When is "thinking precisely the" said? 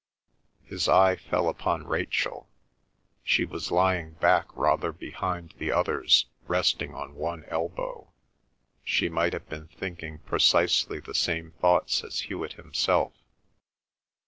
9.67-11.13